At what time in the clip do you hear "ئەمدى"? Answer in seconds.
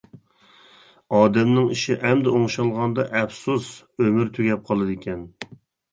2.09-2.33